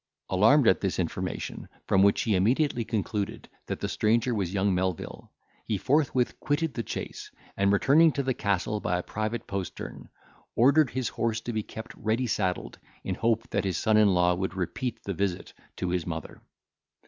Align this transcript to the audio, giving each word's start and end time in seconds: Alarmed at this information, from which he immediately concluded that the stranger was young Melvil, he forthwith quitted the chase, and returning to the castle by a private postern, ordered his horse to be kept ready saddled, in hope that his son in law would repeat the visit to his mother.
Alarmed 0.31 0.67
at 0.67 0.81
this 0.81 0.97
information, 0.97 1.69
from 1.85 2.01
which 2.01 2.23
he 2.23 2.33
immediately 2.33 2.83
concluded 2.83 3.47
that 3.67 3.81
the 3.81 3.87
stranger 3.87 4.33
was 4.33 4.51
young 4.51 4.73
Melvil, 4.73 5.31
he 5.63 5.77
forthwith 5.77 6.39
quitted 6.39 6.73
the 6.73 6.81
chase, 6.81 7.29
and 7.55 7.71
returning 7.71 8.11
to 8.13 8.23
the 8.23 8.33
castle 8.33 8.79
by 8.79 8.97
a 8.97 9.03
private 9.03 9.45
postern, 9.45 10.09
ordered 10.55 10.89
his 10.89 11.09
horse 11.09 11.39
to 11.41 11.53
be 11.53 11.61
kept 11.61 11.93
ready 11.95 12.25
saddled, 12.25 12.79
in 13.03 13.13
hope 13.13 13.47
that 13.51 13.63
his 13.63 13.77
son 13.77 13.95
in 13.95 14.11
law 14.15 14.33
would 14.33 14.55
repeat 14.55 15.03
the 15.03 15.13
visit 15.13 15.53
to 15.77 15.89
his 15.89 16.07
mother. 16.07 16.41